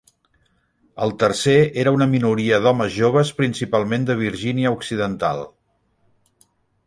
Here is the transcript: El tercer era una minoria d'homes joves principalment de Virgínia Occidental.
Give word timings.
El 1.07 1.11
tercer 1.23 1.57
era 1.81 1.93
una 1.97 2.07
minoria 2.13 2.59
d'homes 2.63 2.95
joves 2.97 3.33
principalment 3.41 4.09
de 4.09 4.17
Virgínia 4.25 4.71
Occidental. 4.79 5.45